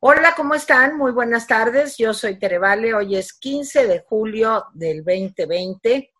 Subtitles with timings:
[0.00, 0.96] Hola, ¿cómo están?
[0.96, 1.96] Muy buenas tardes.
[1.98, 2.94] Yo soy Terevale.
[2.94, 6.12] Hoy es 15 de julio del 2020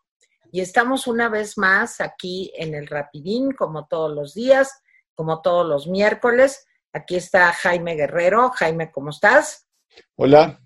[0.51, 4.83] y estamos una vez más aquí en el Rapidín, como todos los días,
[5.15, 6.67] como todos los miércoles.
[6.93, 8.51] Aquí está Jaime Guerrero.
[8.51, 9.69] Jaime, ¿cómo estás?
[10.17, 10.61] Hola.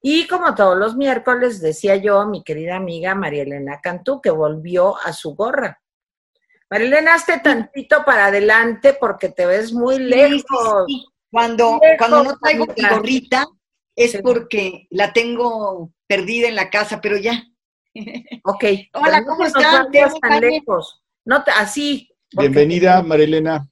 [0.00, 4.96] Y como todos los miércoles, decía yo, mi querida amiga María Elena Cantú, que volvió
[4.96, 5.82] a su gorra.
[6.70, 10.86] María Elena, hazte tantito para adelante porque te ves muy lejos.
[11.30, 13.46] Cuando, cuando no traigo mi gorrita
[13.94, 17.44] es porque la tengo perdida en la casa, pero ya.
[18.44, 18.64] Ok.
[18.94, 19.90] Hola, ¿cómo están?
[19.90, 21.02] tan lejos.
[21.24, 22.08] No, así.
[22.32, 23.68] Bienvenida, Marilena.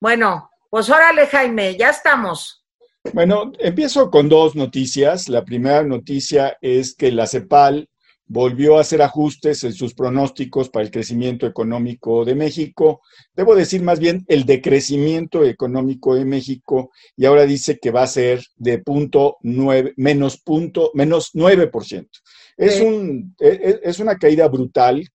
[0.00, 2.64] Bueno, pues órale, Jaime, ya estamos.
[3.12, 5.28] Bueno, empiezo con dos noticias.
[5.28, 7.88] La primera noticia es que la CEPAL
[8.28, 13.00] volvió a hacer ajustes en sus pronósticos para el crecimiento económico de México.
[13.34, 18.06] Debo decir más bien el decrecimiento económico de México y ahora dice que va a
[18.06, 22.08] ser de punto nueve, menos punto, menos 9%.
[22.56, 25.08] Es, un, e, e, es una caída brutal.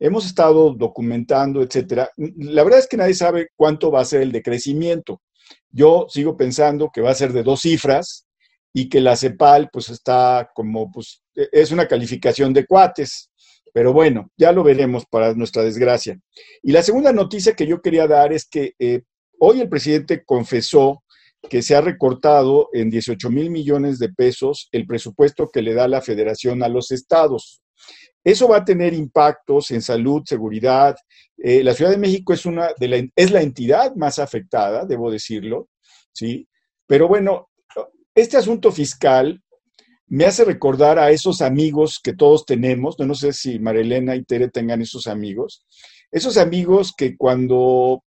[0.00, 2.10] Hemos estado documentando, etcétera.
[2.16, 5.20] La verdad es que nadie sabe cuánto va a ser el decrecimiento.
[5.70, 8.27] Yo sigo pensando que va a ser de dos cifras,
[8.72, 13.30] y que la CEPAL pues está como, pues e, es una calificación de cuates,
[13.72, 16.18] pero bueno, ya lo veremos para nuestra desgracia.
[16.62, 19.02] Y la segunda noticia que yo quería dar es que eh,
[19.38, 21.02] hoy el presidente confesó
[21.48, 25.86] que se ha recortado en 18 mil millones de pesos el presupuesto que le da
[25.86, 27.62] la federación a los estados.
[28.24, 30.96] Eso va a tener impactos en salud, seguridad.
[31.38, 35.10] Eh, la Ciudad de México es, una de la, es la entidad más afectada, debo
[35.10, 35.68] decirlo,
[36.12, 36.48] ¿sí?
[36.86, 37.47] Pero bueno,
[38.20, 39.42] este asunto fiscal
[40.06, 44.48] me hace recordar a esos amigos que todos tenemos, no, sé si Marilena y Tere
[44.48, 45.66] tengan esos amigos,
[46.10, 48.02] esos amigos que cuando,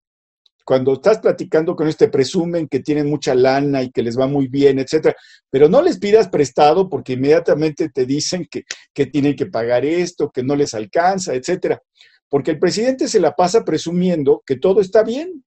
[0.65, 4.49] cuando estás platicando con este presumen que tienen mucha lana y que les va muy
[4.49, 5.17] bien, etcétera,
[5.51, 10.31] pero no les pidas prestado porque inmediatamente te dicen que, que tienen que pagar esto,
[10.31, 11.81] que no les alcanza, etcétera.
[12.29, 15.45] Porque el presidente se la pasa presumiendo que todo está bien,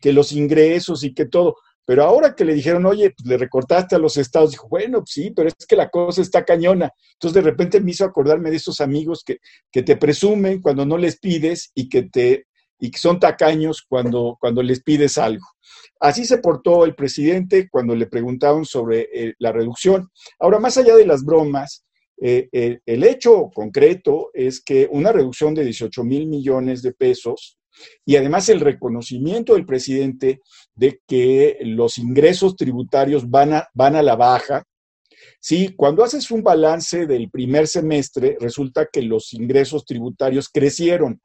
[0.00, 1.56] que los ingresos y que todo.
[1.86, 5.10] Pero ahora que le dijeron, oye, pues le recortaste a los estados, dijo, bueno, pues
[5.12, 6.90] sí, pero es que la cosa está cañona.
[7.12, 9.38] Entonces de repente me hizo acordarme de esos amigos que,
[9.70, 12.46] que te presumen cuando no les pides y que te
[12.78, 15.46] y que son tacaños cuando, cuando les pides algo.
[16.00, 20.10] Así se portó el presidente cuando le preguntaron sobre eh, la reducción.
[20.38, 21.84] Ahora, más allá de las bromas,
[22.20, 27.58] eh, eh, el hecho concreto es que una reducción de 18 mil millones de pesos
[28.04, 30.40] y además el reconocimiento del presidente
[30.74, 34.64] de que los ingresos tributarios van a, van a la baja.
[35.40, 41.20] Sí, cuando haces un balance del primer semestre, resulta que los ingresos tributarios crecieron.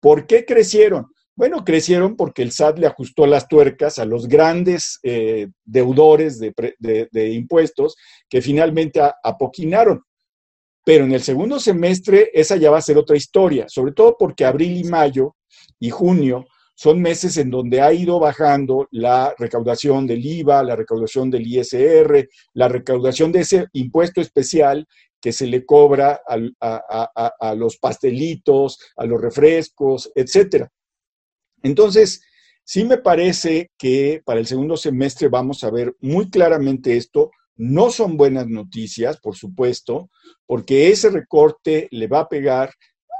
[0.00, 1.06] ¿Por qué crecieron?
[1.38, 7.32] Bueno, crecieron porque el SAT le ajustó las tuercas a los grandes eh, deudores de,
[7.32, 7.94] impuestos
[8.28, 10.02] que finalmente apoquinaron.
[10.84, 14.44] Pero en el segundo semestre esa ya va a ser otra historia, sobre todo porque
[14.44, 15.36] abril y mayo
[15.80, 21.28] y junio son meses en donde ha ido bajando la recaudación del IVA, la recaudación
[21.28, 24.86] del ISR, la recaudación de ese impuesto especial
[25.20, 30.70] que se le cobra a, los pastelitos, a los refrescos, etcétera.
[31.64, 32.22] Entonces,
[32.62, 37.32] sí me parece que para el segundo semestre vamos a ver muy claramente esto.
[37.56, 40.10] No son buenas noticias, por supuesto,
[40.46, 42.70] porque ese recorte le va a pegar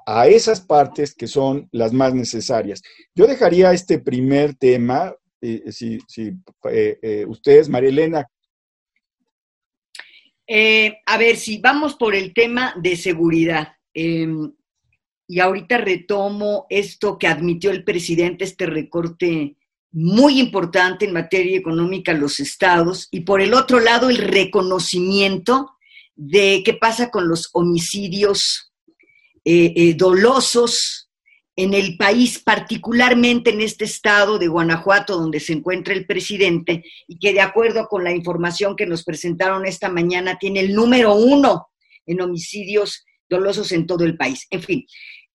[0.07, 2.83] a esas partes que son las más necesarias.
[3.15, 5.99] Yo dejaría este primer tema, eh, si,
[6.71, 8.27] eh, eh, ustedes, María Elena.
[11.07, 14.51] a ver, si vamos por el tema de seguridad, em,
[15.27, 19.57] y ahorita retomo esto que admitió el presidente, este recorte
[19.91, 25.71] muy importante en materia económica a los estados, y por el otro lado, el reconocimiento
[26.17, 28.68] de qué pasa con los homicidios
[29.51, 31.09] eh, eh, dolosos
[31.57, 37.19] en el país, particularmente en este estado de Guanajuato, donde se encuentra el presidente, y
[37.19, 41.69] que de acuerdo con la información que nos presentaron esta mañana, tiene el número uno
[42.05, 44.47] en homicidios dolosos en todo el país.
[44.51, 44.85] En fin,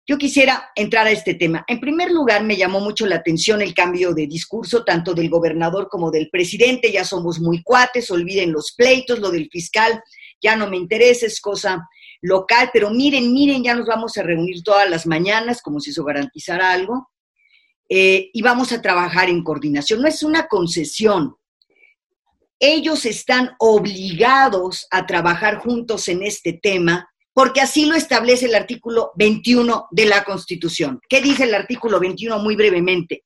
[0.06, 1.66] yo quisiera entrar a este tema.
[1.68, 5.88] En primer lugar, me llamó mucho la atención el cambio de discurso, tanto del gobernador
[5.89, 6.92] como del presidente.
[6.92, 10.04] Ya somos muy cuates, olviden los pleitos, lo del fiscal,
[10.39, 11.81] ya no me interesa, es cosa
[12.23, 16.05] local, pero miren, miren, ya nos vamos a reunir todas las mañanas, como si eso
[16.05, 17.11] garantizara algo,
[17.89, 20.01] eh, y vamos a trabajar en coordinación.
[20.01, 21.35] No es una concesión.
[22.59, 29.11] Ellos están obligados a trabajar juntos en este tema porque así lo establece el artículo
[29.15, 31.01] 21 de la Constitución.
[31.09, 33.25] ¿Qué dice el artículo 21 muy brevemente?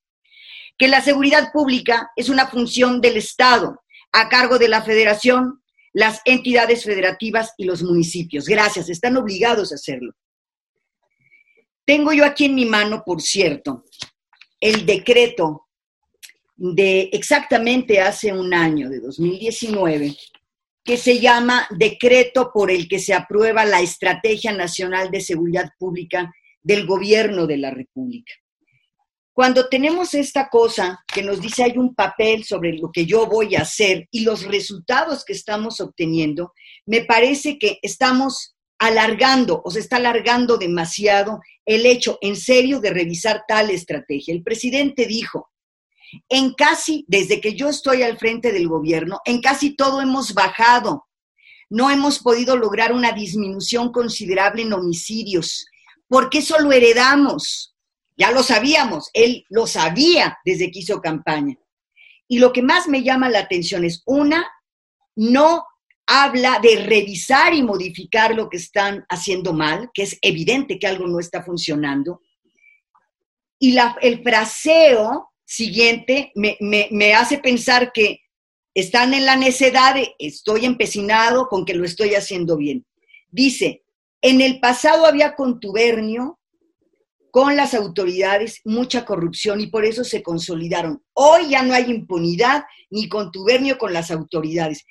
[0.75, 5.61] Que la seguridad pública es una función del Estado a cargo de la federación,
[5.97, 8.45] las entidades federativas y los municipios.
[8.45, 10.13] Gracias, están obligados a hacerlo.
[11.85, 13.83] Tengo yo aquí en mi mano, por cierto,
[14.59, 15.65] el decreto
[16.55, 20.15] de exactamente hace un año, de 2019,
[20.83, 26.31] que se llama Decreto por el que se aprueba la Estrategia Nacional de Seguridad Pública
[26.61, 28.33] del Gobierno de la República.
[29.38, 33.56] Cuando tenemos esta cosa que nos dice hay un papel sobre lo que yo voy
[33.56, 36.54] a hacer y los resultados que estamos obteniendo,
[36.88, 42.89] me parece que estamos alargando o se está alargando demasiado el hecho en serio de
[42.89, 44.34] revisar tal estrategia.
[44.34, 45.51] El presidente dijo,
[46.30, 51.06] en casi, desde que yo estoy al frente del gobierno, en casi todo hemos bajado.
[51.69, 55.68] No hemos podido lograr una disminución considerable en homicidios.
[56.07, 57.76] porque eso lo heredamos?
[58.18, 61.56] Ya lo sabíamos, él lo sabía desde que hizo campaña.
[62.28, 64.46] Y lo que más me llama la atención es, una,
[65.16, 65.64] no
[66.08, 71.08] habla de revisar y modificar lo que están haciendo mal, que es evidente que algo
[71.08, 72.22] no está funcionando.
[73.60, 78.22] Y el fraseo siguiente me, me, me hace pensar que
[78.74, 82.86] están en la necedad de estoy empecinado con que lo estoy haciendo bien.
[83.30, 83.84] Dice,
[84.22, 86.37] en el pasado había contubernio
[87.38, 91.04] con las autoridades mucha corrupción y por eso se consolidaron.
[91.13, 94.84] Hoy ya no hay impunidad ni contubernio con las autoridades.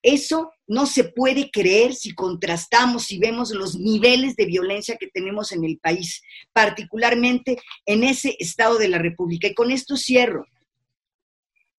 [0.00, 5.52] Eso no se puede creer si contrastamos, si vemos los niveles de violencia que tenemos
[5.52, 6.22] en el país,
[6.54, 9.48] particularmente en ese estado de la República.
[9.48, 10.46] Y con esto cierro.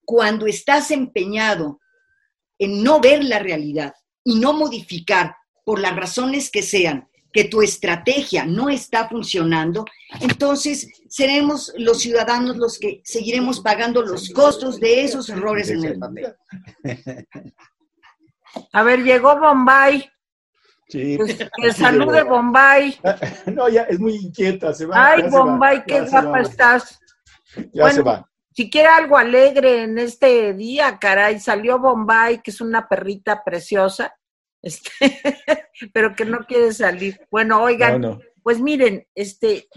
[0.05, 1.79] Cuando estás empeñado
[2.59, 5.35] en no ver la realidad y no modificar
[5.65, 9.85] por las razones que sean que tu estrategia no está funcionando,
[10.19, 15.99] entonces seremos los ciudadanos los que seguiremos pagando los costos de esos errores en el
[15.99, 16.35] papel.
[18.73, 20.09] A ver, llegó Bombay.
[20.89, 21.15] Sí.
[21.17, 22.99] Pues, que salude Bombay.
[23.47, 25.11] No, ya es muy inquieta, se va.
[25.11, 26.99] Ay, Bombay, qué guapa estás.
[27.73, 28.27] Ya se va.
[28.53, 34.13] Si quiere algo alegre en este día, caray, salió Bombay, que es una perrita preciosa
[34.61, 34.91] este,
[35.93, 37.19] pero que no quiere salir.
[37.29, 39.67] Bueno, oigan, pues miren, este,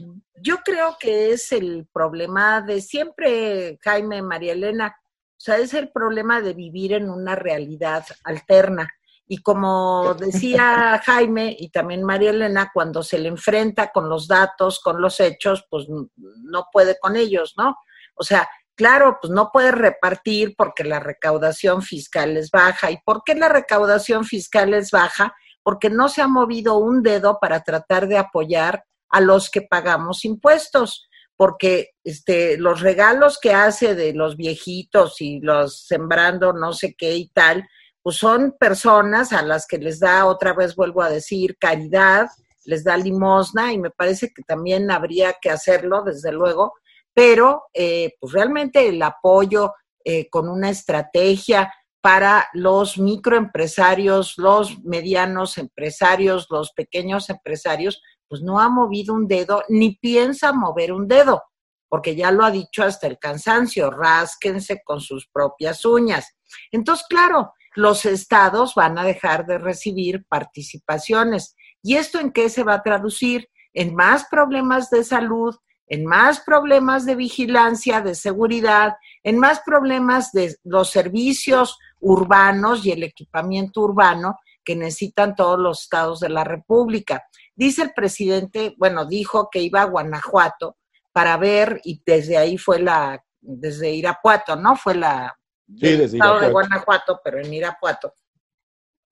[0.43, 5.91] yo creo que es el problema de siempre, Jaime, María Elena, o sea, es el
[5.91, 8.89] problema de vivir en una realidad alterna.
[9.27, 14.81] Y como decía Jaime y también María Elena, cuando se le enfrenta con los datos,
[14.81, 17.77] con los hechos, pues no puede con ellos, ¿no?
[18.15, 22.91] O sea, Claro, pues no puedes repartir porque la recaudación fiscal es baja.
[22.91, 25.35] ¿Y por qué la recaudación fiscal es baja?
[25.63, 30.25] Porque no se ha movido un dedo para tratar de apoyar a los que pagamos
[30.25, 36.95] impuestos, porque este, los regalos que hace de los viejitos y los sembrando no sé
[36.99, 37.69] qué y tal,
[38.03, 42.27] pues son personas a las que les da, otra vez vuelvo a decir, caridad,
[42.65, 46.75] les da limosna y me parece que también habría que hacerlo, desde luego,
[47.15, 49.73] pero eh, pues realmente el apoyo
[50.05, 51.73] eh, con una estrategia
[52.03, 59.63] para los microempresarios, los medianos empresarios, los pequeños empresarios, pues no ha movido un dedo
[59.71, 61.43] ni piensa mover un dedo,
[61.89, 66.37] porque ya lo ha dicho hasta el cansancio, rásquense con sus propias uñas.
[66.71, 71.57] Entonces, claro, los estados van a dejar de recibir participaciones.
[71.83, 73.49] ¿Y esto en qué se va a traducir?
[73.73, 75.57] En más problemas de salud,
[75.87, 82.93] en más problemas de vigilancia, de seguridad, en más problemas de los servicios urbanos y
[82.93, 87.25] el equipamiento urbano que necesitan todos los estados de la República.
[87.55, 90.79] Dice el presidente, bueno, dijo que iba a Guanajuato
[91.13, 94.75] para ver, y desde ahí fue la, desde Irapuato, ¿no?
[94.75, 95.39] Fue la,
[95.79, 98.15] sí, estado de Guanajuato, pero en Irapuato.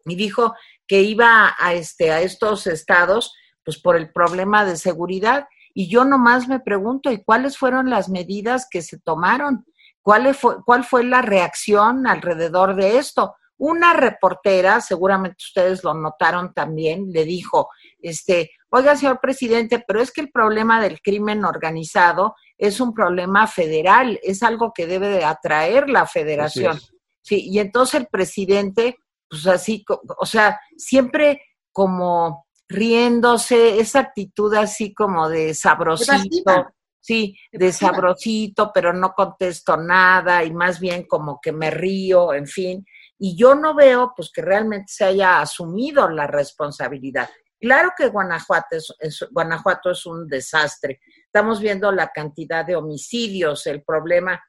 [0.05, 0.55] Y dijo
[0.87, 6.05] que iba a, este, a estos estados, pues por el problema de seguridad y yo
[6.05, 9.65] nomás me pregunto, ¿y cuáles fueron las medidas que se tomaron?
[10.03, 13.35] ¿Cuál fue, cuál fue la reacción alrededor de esto?
[13.57, 17.69] Una reportera, seguramente ustedes lo notaron también, le dijo,
[18.01, 23.47] este, oiga, señor presidente, pero es que el problema del crimen organizado es un problema
[23.47, 26.81] federal, es algo que debe de atraer la federación.
[27.21, 28.97] Sí, y entonces el presidente,
[29.29, 29.85] pues así,
[30.19, 38.93] o sea, siempre como riéndose, esa actitud así como de sabrosito, sí, de sabrosito, pero
[38.93, 42.85] no contesto nada y más bien como que me río, en fin.
[43.19, 47.29] Y yo no veo pues que realmente se haya asumido la responsabilidad.
[47.61, 51.01] Claro que Guanajuato es, Guanajuato es un desastre.
[51.27, 54.43] Estamos viendo la cantidad de homicidios, el problema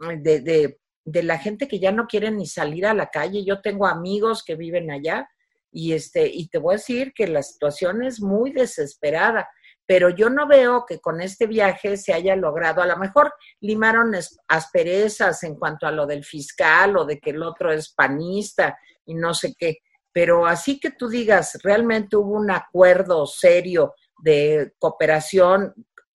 [0.00, 3.44] de, de la gente que ya no quiere ni salir a la calle.
[3.44, 5.28] Yo tengo amigos que viven allá
[5.74, 9.48] y este y te voy a decir que la situación es muy desesperada,
[9.84, 14.12] pero yo no veo que con este viaje se haya logrado, a lo mejor limaron
[14.48, 19.14] asperezas en cuanto a lo del fiscal o de que el otro es panista y
[19.14, 19.78] no sé qué,
[20.12, 25.74] pero así que tú digas, realmente hubo un acuerdo serio de cooperación,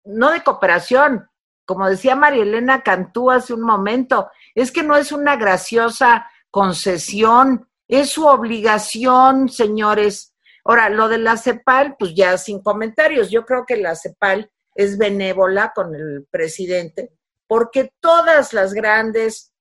[0.05, 1.29] no de cooperación,
[1.65, 7.69] como decía María Elena Cantú hace un momento, es que no es una graciosa concesión,
[7.88, 10.35] es su obligación, señores.
[10.64, 13.31] Ahora, lo de la CEPAL, pues ya sin comentarios.
[13.31, 17.12] Yo creo que la CEPAL es benévola con el presidente,
[17.47, 19.53] porque todas las grandes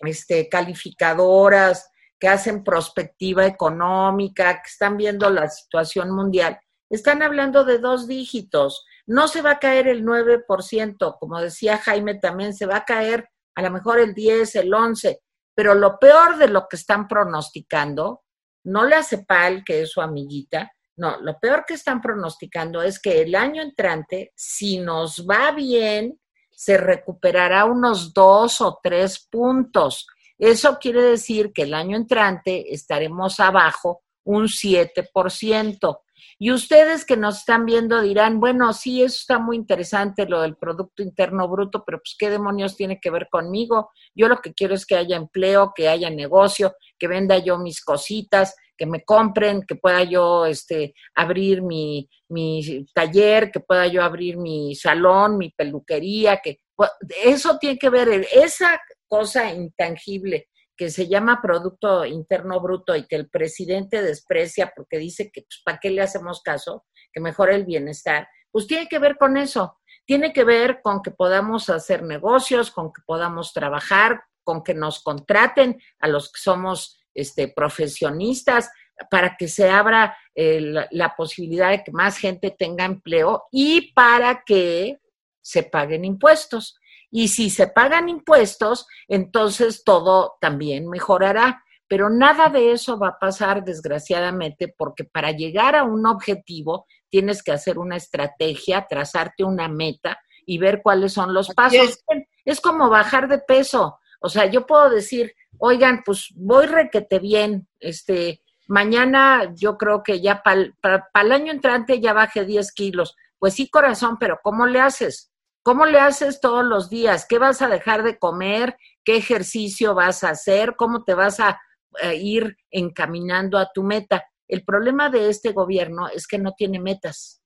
[0.00, 6.58] este, calificadoras que hacen prospectiva económica, que están viendo la situación mundial,
[6.90, 8.84] están hablando de dos dígitos.
[9.06, 13.28] No se va a caer el 9%, como decía Jaime también, se va a caer
[13.54, 15.20] a lo mejor el 10, el 11,
[15.58, 18.22] pero lo peor de lo que están pronosticando,
[18.62, 23.22] no la CEPAL, que es su amiguita, no, lo peor que están pronosticando es que
[23.22, 30.06] el año entrante, si nos va bien, se recuperará unos dos o tres puntos.
[30.38, 36.00] Eso quiere decir que el año entrante estaremos abajo un 7%.
[36.38, 40.56] Y ustedes que nos están viendo dirán, bueno, sí, eso está muy interesante, lo del
[40.56, 43.90] Producto Interno Bruto, pero pues qué demonios tiene que ver conmigo.
[44.14, 47.82] Yo lo que quiero es que haya empleo, que haya negocio, que venda yo mis
[47.82, 54.02] cositas, que me compren, que pueda yo este, abrir mi, mi taller, que pueda yo
[54.02, 56.90] abrir mi salón, mi peluquería, que pues,
[57.24, 60.48] eso tiene que ver, esa cosa intangible
[60.78, 65.60] que se llama Producto Interno Bruto y que el presidente desprecia porque dice que, pues,
[65.64, 66.86] ¿para qué le hacemos caso?
[67.12, 68.28] Que mejore el bienestar.
[68.52, 69.78] Pues tiene que ver con eso.
[70.06, 75.02] Tiene que ver con que podamos hacer negocios, con que podamos trabajar, con que nos
[75.02, 78.70] contraten a los que somos este, profesionistas,
[79.10, 84.42] para que se abra eh, la posibilidad de que más gente tenga empleo y para
[84.44, 84.98] que
[85.40, 86.78] se paguen impuestos.
[87.10, 91.64] Y si se pagan impuestos, entonces todo también mejorará.
[91.88, 97.42] Pero nada de eso va a pasar, desgraciadamente, porque para llegar a un objetivo tienes
[97.42, 102.02] que hacer una estrategia, trazarte una meta y ver cuáles son los pasos.
[102.44, 102.60] Es.
[102.60, 103.98] como bajar de peso.
[104.20, 110.20] O sea, yo puedo decir, oigan, pues voy requete bien, este, mañana yo creo que
[110.20, 113.16] ya para el año entrante ya baje 10 kilos.
[113.38, 115.27] Pues sí, corazón, pero ¿cómo le haces?
[115.68, 117.26] ¿Cómo le haces todos los días?
[117.28, 118.78] ¿Qué vas a dejar de comer?
[119.04, 120.76] ¿Qué ejercicio vas a hacer?
[120.76, 121.60] ¿Cómo te vas a
[122.00, 124.24] eh, ir encaminando a tu meta?
[124.46, 127.42] El problema de este gobierno es que no tiene metas.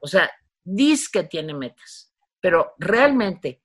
[0.00, 0.28] O sea,
[0.64, 3.62] dice que tiene metas, pero realmente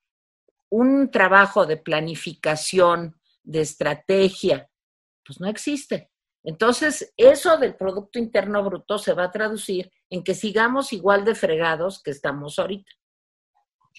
[0.69, 4.69] un trabajo de planificación, de estrategia,
[5.25, 6.11] pues no existe.
[6.43, 11.33] Entonces, eso del Producto Interno Bruto se va a traducir en que sigamos igual de
[11.33, 12.91] fregados que estamos ahorita.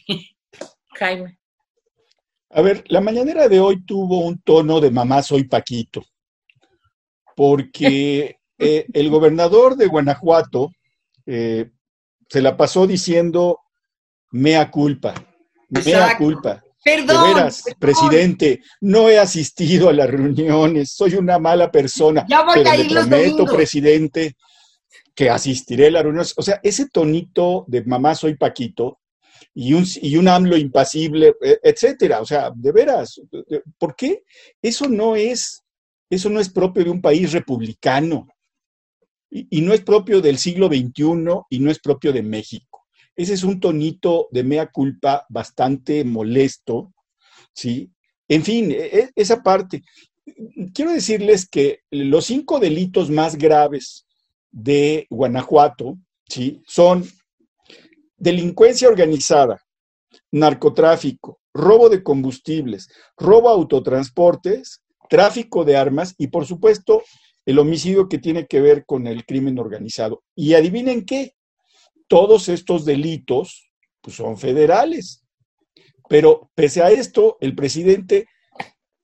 [0.99, 1.39] Jaime.
[2.51, 6.03] A ver, la mañanera de hoy tuvo un tono de mamá soy Paquito,
[7.37, 10.73] porque eh, el gobernador de Guanajuato
[11.27, 11.71] eh,
[12.29, 13.61] se la pasó diciendo
[14.31, 15.15] mea culpa,
[15.69, 16.63] mea culpa.
[16.83, 22.25] Perdón, de veras, presidente, no he asistido a las reuniones, soy una mala persona.
[22.29, 24.37] Ya voy pero a ir le prometo, presidente,
[25.15, 26.35] que asistiré a las reuniones.
[26.37, 29.01] O sea, ese tonito de mamá soy Paquito
[29.55, 32.21] y un, y un AMLO impasible, e, etcétera.
[32.21, 33.21] O sea, de veras,
[33.79, 34.25] ¿por qué?
[34.63, 35.63] Eso no es,
[36.11, 38.29] eso no es propio de un país republicano
[39.31, 41.03] y, no es propio del siglo XXI
[41.51, 42.87] y no es propio de México.
[43.15, 46.93] Ese es un tonito de mea culpa bastante molesto,
[47.53, 47.91] ¿sí?
[48.29, 49.83] En fin, e, e, esa parte.
[50.73, 54.07] Quiero decirles que los cinco delitos más graves
[54.51, 56.63] de Guanajuato, ¿sí?
[56.67, 57.05] Son
[58.19, 59.63] delincuencia organizada,
[60.31, 67.03] narcotráfico, robo de combustibles, robo a autotransportes, tráfico de armas y, por supuesto,
[67.47, 70.23] el homicidio que tiene que ver con el crimen organizado.
[70.35, 71.33] Y adivinen qué,
[72.07, 73.71] todos estos delitos
[74.01, 75.25] pues, son federales.
[76.09, 78.27] Pero pese a esto, el presidente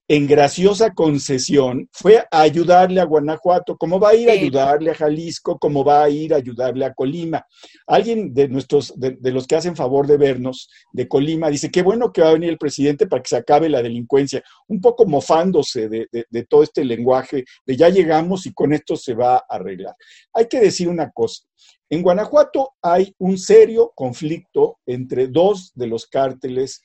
[0.07, 4.95] en graciosa concesión, fue a ayudarle a Guanajuato, como va a ir a ayudarle a
[4.95, 7.43] Jalisco, como va a ir a ayudarle a Colima.
[7.87, 12.13] Alguien de nuestros, de, los que hacen favor de vernos, de Colima, dice, qué bueno
[12.13, 15.89] que va a venir el presidente para que se acabe la delincuencia, un poco mofándose
[15.89, 19.95] de, de todo este lenguaje de ya llegamos y con esto se va a arreglar.
[20.33, 21.43] Hay que decir una cosa,
[21.89, 26.81] en Guanajuato hay un serio conflicto entre dos de los cárteles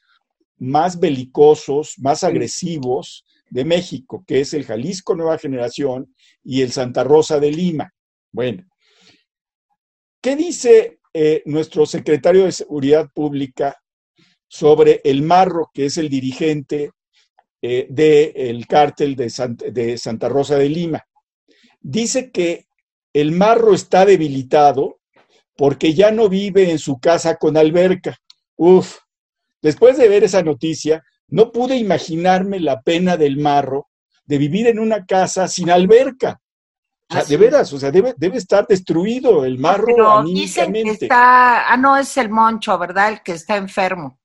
[0.61, 6.15] más belicosos, más agresivos de México, que es el Jalisco Nueva Generación
[6.45, 7.93] y el Santa Rosa de Lima.
[8.31, 8.65] Bueno,
[10.23, 13.77] ¿qué dice eh, nuestro secretario de Seguridad Pública
[14.47, 16.93] sobre el Marro, que es el dirigente
[17.63, 19.33] eh, del cártel de,
[19.73, 21.03] de Santa Rosa de Lima?
[21.81, 22.67] Dice que
[23.13, 25.01] el Marro está debilitado
[25.57, 28.17] porque ya no vive en su casa con alberca.
[28.57, 28.99] Uf,
[29.63, 33.89] después de ver esa noticia, no pude imaginarme la pena del marro
[34.25, 36.41] de vivir en una casa sin alberca.
[37.09, 40.83] O sea, de veras, o sea, debe, debe estar destruido el marro Pero dicen que
[40.83, 43.09] está, ah, no, es el moncho, ¿verdad?
[43.09, 44.21] El que está enfermo.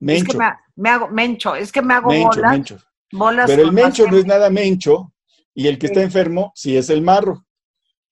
[0.00, 0.24] Mencho.
[0.24, 0.38] Es que
[0.76, 2.78] me, hago, mencho, es que me hago mencho, mencho.
[3.10, 3.46] bolas.
[3.46, 5.14] Pero el mencho no es nada mencho,
[5.54, 7.46] y el que está enfermo sí es el marro.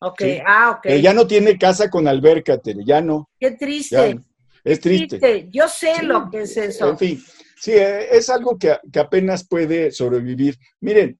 [0.01, 0.81] Ok, ah, ok.
[0.85, 3.29] Pero ya no tiene casa con alberca, Tere, ya no.
[3.39, 4.19] Qué triste.
[4.65, 5.49] Es triste.
[5.51, 6.91] Yo sé lo que es eso.
[6.91, 7.23] En fin,
[7.57, 10.57] sí, eh, es algo que, que apenas puede sobrevivir.
[10.81, 11.19] Miren,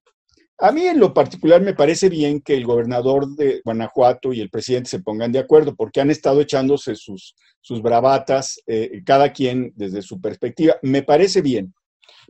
[0.59, 4.49] a mí en lo particular me parece bien que el gobernador de Guanajuato y el
[4.49, 9.73] presidente se pongan de acuerdo, porque han estado echándose sus, sus bravatas, eh, cada quien
[9.75, 10.77] desde su perspectiva.
[10.81, 11.73] Me parece bien,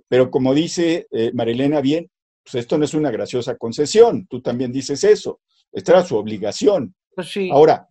[0.07, 2.09] pero como dice eh, Marilena bien,
[2.43, 5.41] pues esto no es una graciosa concesión, tú también dices eso,
[5.71, 6.95] esta era su obligación.
[7.15, 7.49] Pues sí.
[7.51, 7.87] Ahora,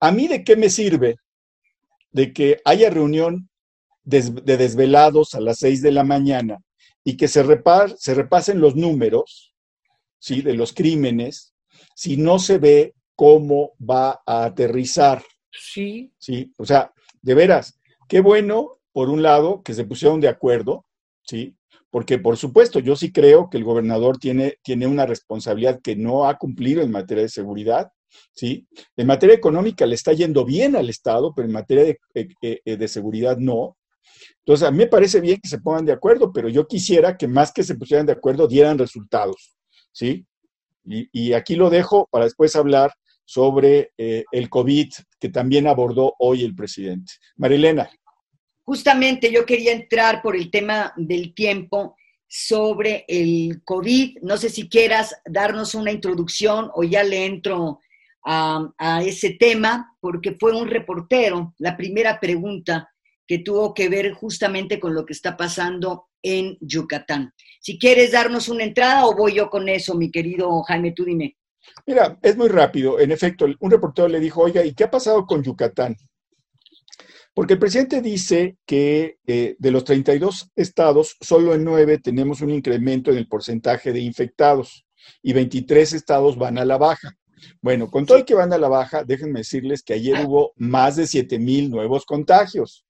[0.00, 1.16] ¿a mí de qué me sirve
[2.12, 3.48] de que haya reunión
[4.04, 6.58] de desvelados a las seis de la mañana
[7.04, 7.44] y que se,
[7.96, 9.54] se repasen los números
[10.18, 10.42] ¿sí?
[10.42, 11.54] de los crímenes
[11.94, 15.22] si no se ve cómo va a aterrizar.
[15.52, 16.12] Sí.
[16.18, 20.86] Sí, o sea, de veras, qué bueno, por un lado, que se pusieron de acuerdo,
[21.22, 21.56] ¿sí?
[21.90, 26.28] Porque, por supuesto, yo sí creo que el gobernador tiene, tiene una responsabilidad que no
[26.28, 27.92] ha cumplido en materia de seguridad,
[28.32, 28.66] ¿sí?
[28.96, 32.76] En materia económica le está yendo bien al Estado, pero en materia de, eh, eh,
[32.76, 33.76] de seguridad no.
[34.38, 37.28] Entonces, a mí me parece bien que se pongan de acuerdo, pero yo quisiera que
[37.28, 39.56] más que se pusieran de acuerdo, dieran resultados.
[39.92, 40.26] ¿sí?
[40.84, 42.92] Y, aquí lo dejo para después hablar
[43.24, 47.12] sobre eh, el COVID que también abordó hoy el presidente.
[47.36, 47.88] Marilena.
[48.64, 54.18] Justamente yo quería entrar por el tema del tiempo sobre el COVID.
[54.22, 57.80] No sé si quieras darnos una introducción o ya le entro
[58.24, 62.90] a, ese tema, porque fue un reportero, la primera pregunta
[63.26, 67.32] que tuvo que ver justamente con lo que está pasando en Yucatán.
[67.60, 71.36] Si quieres darnos una entrada o voy yo con eso, mi querido Jaime, tú dime.
[71.86, 72.98] Mira, es muy rápido.
[72.98, 75.96] En efecto, un reportero le dijo, oiga, ¿y qué ha pasado con Yucatán?
[77.32, 82.50] Porque el presidente dice que eh, de los 32 estados, solo en 9 tenemos un
[82.50, 84.84] incremento en el porcentaje de infectados
[85.22, 87.16] y 23 estados van a la baja.
[87.60, 90.96] Bueno, con todo el que van a la baja, déjenme decirles que ayer hubo más
[90.96, 92.84] de 7 mil nuevos contagios.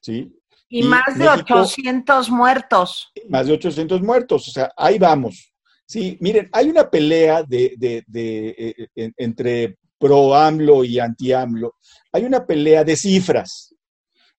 [0.00, 0.32] ¿sí?
[0.68, 3.12] Y, más de 800 muertos.
[3.28, 5.52] Más de 800 muertos, o sea, ahí vamos.
[5.86, 11.74] Sí, miren, hay una pelea de, de, de, eh, entre pro-AMLO y anti-AMLO.
[12.12, 13.74] Hay una pelea de cifras.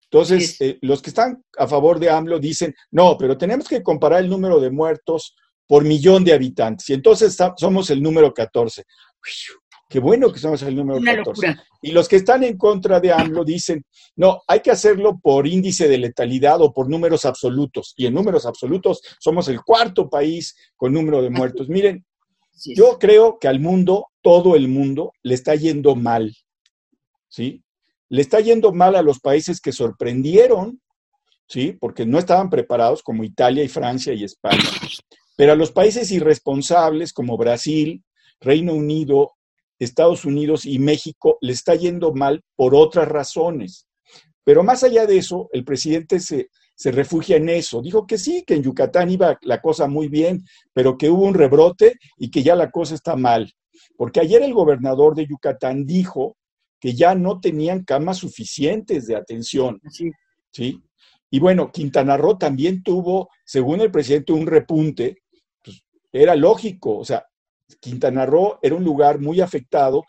[0.06, 4.21] Entonces, eh, los que están a favor de AMLO dicen, no, pero tenemos que comparar
[4.21, 5.36] el número de muertos
[5.67, 6.89] por millón de habitantes.
[6.89, 8.84] Y entonces somos el número 14.
[9.89, 11.55] Qué bueno que somos el número Una 14.
[11.83, 15.88] Y los que están en contra de AMLO dicen, no, hay que hacerlo por índice
[15.88, 17.93] de letalidad o por números absolutos.
[17.95, 21.69] Y en números absolutos somos el cuarto país con número de muertos.
[21.69, 22.05] Miren,
[22.75, 26.36] yo creo que al mundo, todo el mundo, le está yendo mal.
[27.29, 27.63] ¿Sí?
[28.09, 30.81] Le está yendo mal a los países que sorprendieron,
[31.47, 31.77] ¿sí?
[31.79, 34.63] Porque no estaban preparados, como Italia y Francia y España.
[35.36, 38.03] Pero a los países irresponsables como Brasil,
[38.43, 39.32] Reino Unido,
[39.79, 43.88] Estados Unidos y México le está yendo mal por otras razones.
[44.43, 47.82] Pero más allá de eso, el presidente se, se refugia en eso.
[47.82, 51.34] Dijo que sí, que en Yucatán iba la cosa muy bien, pero que hubo un
[51.34, 53.51] rebrote y que ya la cosa está mal.
[53.95, 56.38] Porque ayer el gobernador de Yucatán dijo
[56.79, 59.79] que ya no tenían camas suficientes de atención.
[59.89, 60.12] Sí.
[60.51, 60.82] ¿sí?
[61.29, 65.23] Y bueno, Quintana Roo también tuvo, según el presidente, un repunte.
[65.63, 67.25] Pues, era lógico, o sea,
[67.79, 70.03] Quintana Roo era un lugar muy afectado,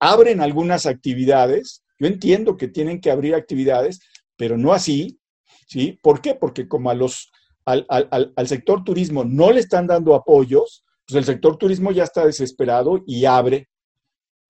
[0.00, 4.00] abren algunas actividades, yo entiendo que tienen que abrir actividades,
[4.36, 5.18] pero no así,
[5.66, 5.98] ¿sí?
[6.02, 6.34] ¿Por qué?
[6.34, 7.30] Porque como a los,
[7.64, 13.02] al, sector turismo no le están dando apoyos, pues el sector turismo ya está desesperado
[13.06, 13.68] y abre.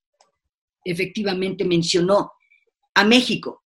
[0.85, 2.31] Efectivamente mencionó
[2.93, 3.63] a México.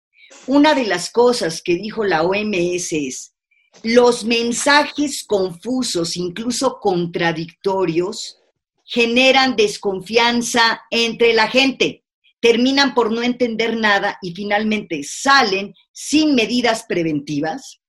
[0.47, 3.35] Una de las cosas que dijo la OMS es,
[3.83, 8.39] los mensajes confusos, incluso contradictorios,
[8.85, 12.03] generan desconfianza entre la gente,
[12.41, 17.81] terminan por no entender nada y finalmente salen sin medidas preventivas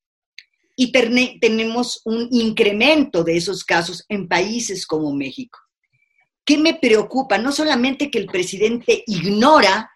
[0.76, 0.92] y
[1.40, 5.58] tenemos un incremento de esos casos en países como México.
[6.44, 7.38] ¿Qué me preocupa?
[7.38, 9.90] No solamente que el presidente ignora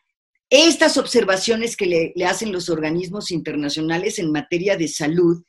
[0.49, 5.43] estas observaciones que le, le hacen los organismos internacionales en materia de salud,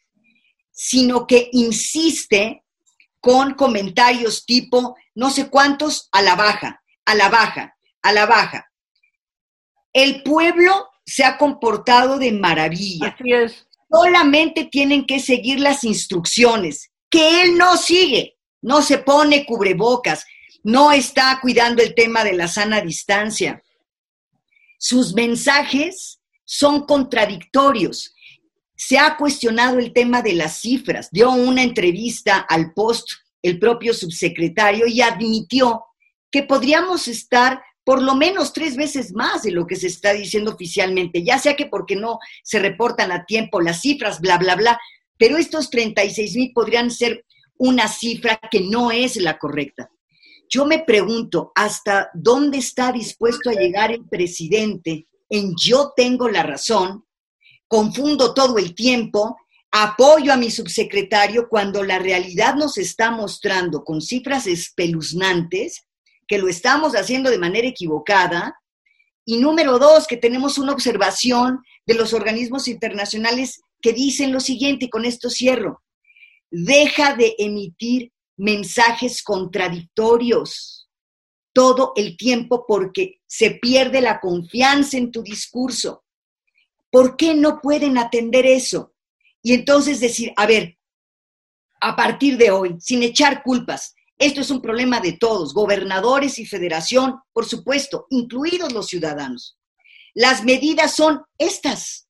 [0.72, 2.64] sino que insiste
[3.20, 8.67] con comentarios tipo no sé cuántos a la baja, a la baja, a la baja.
[9.98, 13.08] El pueblo se ha comportado de maravilla.
[13.08, 13.68] Así es.
[13.90, 20.26] Solamente tienen que seguir las instrucciones, que él no sigue, no se pone cubrebocas,
[20.64, 23.64] no está cuidando el tema de la sana distancia.
[24.78, 28.14] Sus mensajes son contradictorios
[28.78, 31.10] se ha cuestionado el tema de las cifras.
[31.12, 33.10] Dio una entrevista al Post
[33.42, 35.84] el propio subsecretario y admitió
[36.32, 40.52] que podríamos estar por lo menos tres veces más de lo que se está diciendo
[40.52, 44.78] oficialmente, ya sea que porque no se reportan a tiempo las cifras, bla, bla, bla,
[45.18, 47.24] pero estos 36 mil podrían ser
[47.56, 49.90] una cifra que no es la correcta.
[50.50, 56.44] Yo me pregunto, ¿hasta dónde está dispuesto a llegar el presidente en yo tengo la
[56.44, 57.06] razón
[57.70, 59.38] confundo todo el tiempo,
[59.72, 65.87] apoyo a mi subsecretario cuando la realidad nos está mostrando con cifras espeluznantes
[66.28, 68.60] que lo estamos haciendo de manera equivocada.
[69.26, 74.86] Y número dos, que tenemos una observación de los organismos internacionales que dicen lo siguiente,
[74.86, 75.84] y con esto cierro,
[76.50, 80.90] deja de emitir mensajes contradictorios
[81.54, 86.04] todo el tiempo porque se pierde la confianza en tu discurso.
[86.92, 88.94] ¿Por qué no pueden atender eso?
[89.42, 90.78] Y entonces decir, a ver,
[91.82, 96.46] a partir de hoy, sin echar culpas, esto es un problema de todos, gobernadores y
[96.46, 99.58] federación, por supuesto, incluidos los ciudadanos.
[100.14, 102.08] Las medidas son estas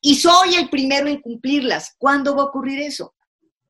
[0.00, 1.94] y soy el primero en cumplirlas.
[1.98, 3.14] ¿Cuándo va a ocurrir eso?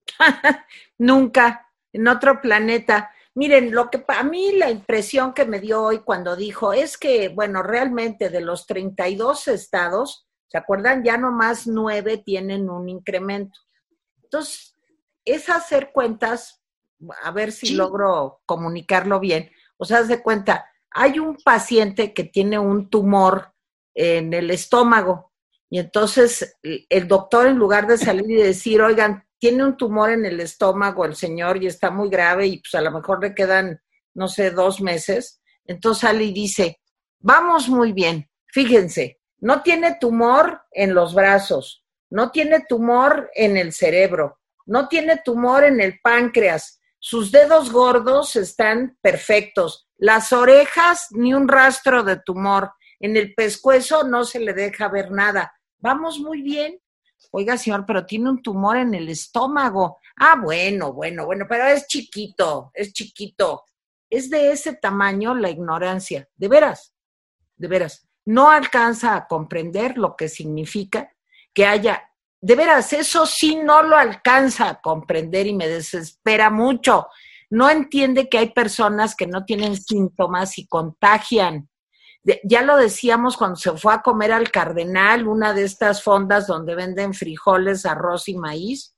[0.98, 3.11] Nunca, en otro planeta.
[3.35, 7.29] Miren, lo que a mí la impresión que me dio hoy cuando dijo es que,
[7.29, 11.05] bueno, realmente de los 32 estados, ¿Se acuerdan?
[11.05, 13.61] Ya nomás nueve tienen un incremento.
[14.24, 14.76] Entonces,
[15.24, 16.60] es hacer cuentas,
[17.23, 19.51] a ver si logro comunicarlo bien.
[19.77, 23.55] O sea, haz de cuenta, hay un paciente que tiene un tumor
[23.95, 25.33] en el estómago
[25.69, 30.27] y entonces el doctor en lugar de salir y decir, oigan, tiene un tumor en
[30.27, 33.81] el estómago el señor y está muy grave y pues a lo mejor le quedan,
[34.15, 36.81] no sé, dos meses, entonces sale y dice,
[37.21, 43.73] vamos muy bien, fíjense, no tiene tumor en los brazos, no tiene tumor en el
[43.73, 51.35] cerebro, no tiene tumor en el páncreas, sus dedos gordos están perfectos, las orejas ni
[51.35, 55.53] un rastro de tumor, en el pescuezo no se le deja ver nada.
[55.79, 56.79] Vamos muy bien.
[57.33, 59.99] Oiga, señor, pero tiene un tumor en el estómago.
[60.17, 63.65] Ah, bueno, bueno, bueno, pero es chiquito, es chiquito.
[64.09, 66.95] Es de ese tamaño la ignorancia, de veras,
[67.57, 71.13] de veras no alcanza a comprender lo que significa
[71.53, 72.10] que haya,
[72.40, 77.09] de veras, eso sí no lo alcanza a comprender y me desespera mucho.
[77.50, 81.68] No entiende que hay personas que no tienen síntomas y contagian.
[82.44, 86.74] ya lo decíamos cuando se fue a comer al Cardenal, una de estas fondas donde
[86.74, 88.94] venden frijoles, arroz y maíz,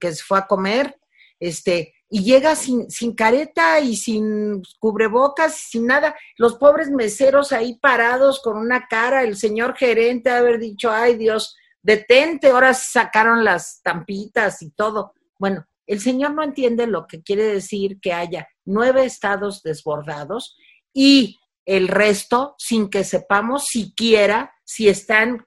[0.00, 0.98] que se fue a comer,
[1.38, 6.16] este, y llega sin, sin careta y sin cubrebocas, sin nada.
[6.38, 11.56] Los pobres meseros ahí parados con una cara, el señor gerente haber dicho, ay Dios,
[11.86, 15.14] detente, ahora sacaron las tampitas y todo.
[15.38, 20.56] Bueno, el señor no entiende lo que quiere decir que haya nueve estados desbordados
[20.92, 25.46] y el resto sin que sepamos siquiera si están,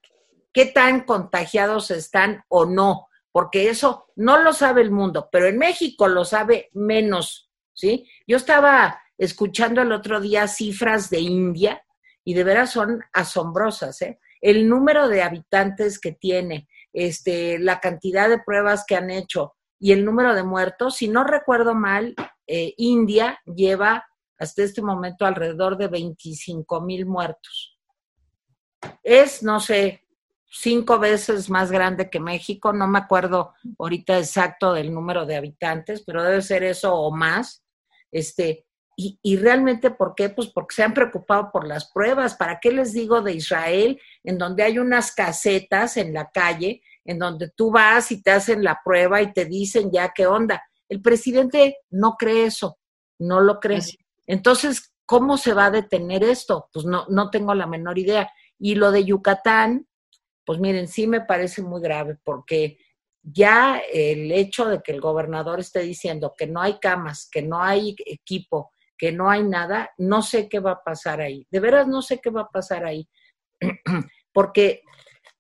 [0.54, 5.58] qué tan contagiados están o no porque eso no lo sabe el mundo, pero en
[5.58, 8.10] México lo sabe menos, ¿sí?
[8.26, 11.84] Yo estaba escuchando el otro día cifras de India
[12.24, 14.20] y de veras son asombrosas, ¿eh?
[14.42, 19.92] El número de habitantes que tiene, este, la cantidad de pruebas que han hecho y
[19.94, 22.16] el número de muertos, si no recuerdo mal,
[22.48, 24.06] eh, India lleva
[24.38, 27.78] hasta este momento alrededor de 25 mil muertos.
[29.04, 30.04] Es, no sé,
[30.50, 36.04] cinco veces más grande que México, no me acuerdo ahorita exacto del número de habitantes,
[36.06, 37.64] pero debe ser eso o más.
[38.12, 38.66] Este,
[39.02, 40.28] y, y, realmente, ¿por qué?
[40.28, 42.36] Pues porque se han preocupado por las pruebas.
[42.36, 47.18] ¿Para qué les digo de Israel, en donde hay unas casetas en la calle, en
[47.18, 50.62] donde tú vas y te hacen la prueba y te dicen ya qué onda?
[50.90, 52.78] El presidente no cree eso,
[53.20, 53.80] no lo cree.
[54.28, 56.68] Entonces, ¿cómo se va a detener esto?
[56.74, 58.30] Pues no, no tengo la menor idea.
[58.58, 59.88] Y lo de Yucatán,
[60.44, 62.78] pues miren, sí me parece muy grave porque
[63.24, 67.64] ya el hecho de que el gobernador esté diciendo que no hay camas, que no
[67.64, 71.48] hay equipo, que no hay nada, no sé qué va a pasar ahí.
[71.50, 73.10] De veras no sé qué va a pasar ahí.
[74.34, 74.84] porque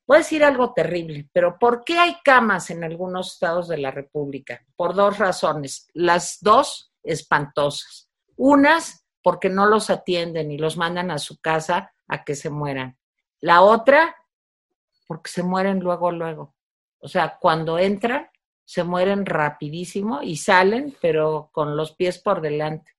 [0.08, 3.91] voy a decir algo terrible, pero ¿por qué hay camas en algunos estados de la
[3.91, 4.65] República?
[4.78, 8.10] Por dos razones, las dos espantosas.
[8.38, 12.98] Unas, porque no los atienden y los mandan a su casa a que se mueran.
[13.41, 14.15] La otra,
[15.06, 16.56] porque se mueren luego, luego.
[17.00, 18.30] O sea, cuando entran,
[18.63, 22.93] se mueren rapidísimo y salen, pero con los pies por delante.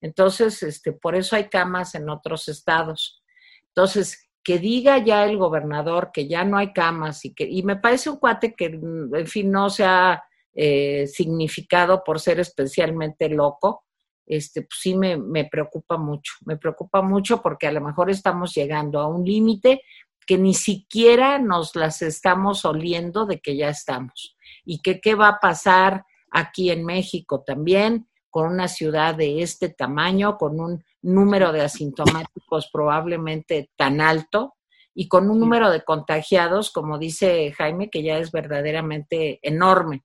[0.00, 3.22] Entonces, este, por eso hay camas en otros estados.
[3.68, 7.76] Entonces, que diga ya el gobernador que ya no hay camas y que, y me
[7.76, 10.22] parece un cuate que, en fin, no se ha
[10.54, 13.84] eh, significado por ser especialmente loco,
[14.26, 16.32] este, pues sí me, me preocupa mucho.
[16.46, 19.82] Me preocupa mucho porque a lo mejor estamos llegando a un límite
[20.26, 24.36] que ni siquiera nos las estamos oliendo de que ya estamos.
[24.64, 29.68] Y que qué va a pasar aquí en México también, con una ciudad de este
[29.68, 34.54] tamaño, con un número de asintomáticos probablemente tan alto
[34.94, 40.04] y con un número de contagiados, como dice Jaime, que ya es verdaderamente enorme.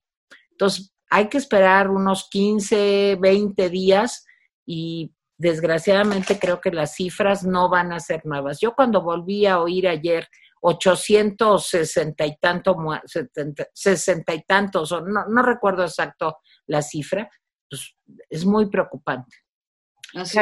[0.50, 4.24] Entonces, hay que esperar unos 15, 20 días
[4.64, 8.58] y desgraciadamente creo que las cifras no van a ser nuevas.
[8.60, 10.28] Yo cuando volví a oír ayer
[10.62, 12.76] 860 y tanto,
[13.72, 17.30] 60 y tantos, o no, no recuerdo exacto la cifra,
[17.68, 17.94] pues
[18.28, 19.36] es muy preocupante.
[20.14, 20.38] Así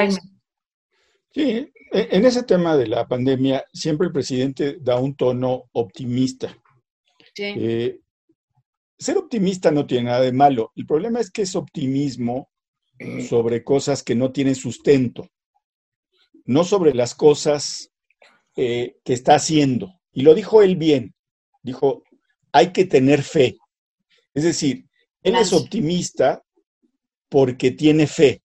[1.32, 6.56] Sí, e, en ese tema de la pandemia, siempre el presidente da un tono optimista.
[7.34, 7.42] Sí.
[7.56, 8.00] Eh,
[8.96, 10.72] ser optimista no tiene nada de malo.
[10.76, 12.50] El problema es que es optimismo
[13.28, 15.28] sobre cosas que no tienen sustento,
[16.44, 17.90] no sobre las cosas
[18.56, 20.00] eh, que está haciendo.
[20.12, 21.14] Y lo dijo él bien,
[21.62, 22.04] dijo,
[22.52, 23.56] hay que tener fe.
[24.32, 24.88] Es decir,
[25.22, 26.43] él es optimista
[27.35, 28.42] porque tiene fe.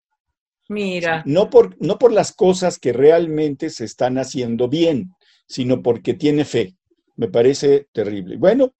[0.67, 1.21] Mira.
[1.27, 5.13] No por, no por las cosas que realmente se están haciendo bien,
[5.45, 6.73] sino porque tiene fe.
[7.15, 8.37] Me parece terrible.
[8.37, 8.73] Bueno,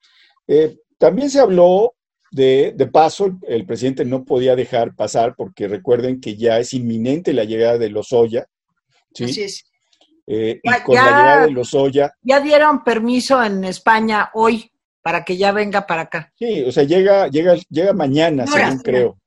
[0.48, 1.94] eh, también se habló
[2.32, 7.44] de, paso, el presidente no podía dejar pasar porque recuerden que ya es inminente la
[7.44, 8.48] llegada de los Oya.
[9.14, 9.26] ¿sí?
[9.26, 9.64] Así es.
[10.26, 12.12] Eh, y con la llegada de los Oya.
[12.24, 14.72] Ya dieron permiso en España hoy
[15.04, 16.34] para que ya venga para acá.
[16.34, 19.20] Sí, o sea, llega, llega, llega mañana, según creo.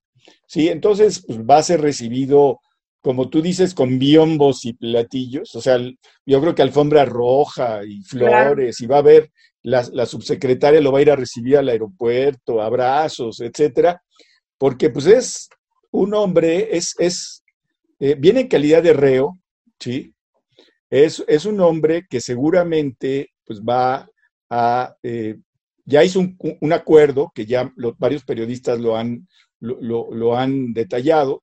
[0.46, 2.60] Sí, entonces pues, va a ser recibido,
[3.00, 5.54] como tú dices, con biombos y platillos.
[5.54, 5.78] O sea,
[6.26, 9.30] yo creo que alfombra roja y flores, y va a haber
[9.62, 14.02] la, subsecretaria lo va a ir a recibir al aeropuerto, abrazos, etcétera,
[14.58, 15.48] porque pues es
[15.90, 17.44] un hombre, es, es
[18.00, 19.38] eh, viene en calidad de reo,
[19.78, 20.14] ¿sí?
[20.90, 24.08] Es, es un hombre que seguramente pues va
[24.50, 25.36] a, eh,
[25.84, 29.26] ya hizo un, un, acuerdo que ya los, varios periodistas lo han,
[29.62, 31.42] lo, han detallado,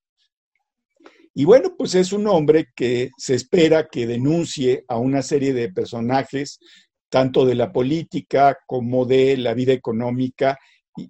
[1.33, 5.71] y bueno, pues es un hombre que se espera que denuncie a una serie de
[5.71, 6.59] personajes
[7.07, 10.57] tanto de la política como de la vida económica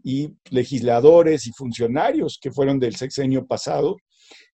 [0.03, 3.97] y, legisladores y funcionarios que fueron del sexenio pasado.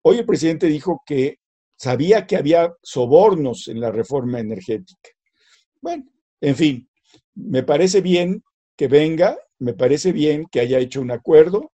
[0.04, 1.38] Hoy el presidente dijo que
[1.78, 5.10] sabía que había sobornos en la reforma energética.
[5.82, 6.06] Bueno,
[6.42, 6.90] en fin,
[7.36, 8.44] me parece bien
[8.76, 11.71] que venga, me parece bien que haya hecho un acuerdo.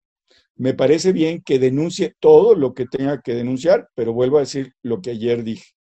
[0.57, 4.73] Me parece bien que denuncie todo lo que tenga que denunciar, pero vuelvo a decir
[4.81, 5.73] lo que ayer dije.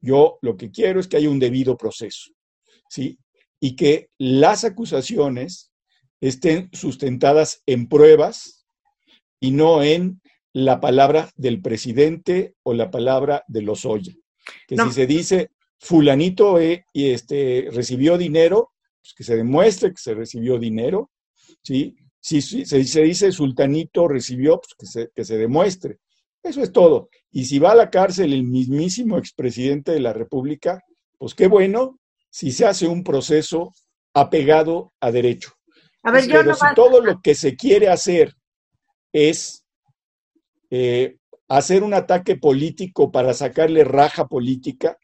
[0.00, 2.30] Yo lo que quiero es que haya un debido proceso,
[2.88, 3.18] ¿sí?
[3.60, 5.72] Y que las acusaciones
[6.20, 8.66] estén sustentadas en pruebas
[9.40, 10.20] y no en
[10.52, 14.14] la palabra del presidente o la palabra de los Oya.
[14.66, 20.00] Que si se dice fulanito eh, y este, recibió dinero, pues que se demuestre que
[20.00, 21.10] se recibió dinero,
[21.62, 21.96] ¿sí?
[22.26, 25.98] Si, se, dice sultanito recibió, pues que se, que se demuestre.
[26.42, 27.10] Eso es todo.
[27.30, 30.82] Y si va a la cárcel el mismísimo expresidente de la República,
[31.18, 33.74] pues qué bueno si se hace un proceso
[34.14, 35.52] apegado a derecho.
[36.02, 38.32] A ver, yo Pero si todo lo que se quiere hacer
[39.12, 39.66] es
[40.70, 44.96] eh, hacer un ataque político para sacarle raja política,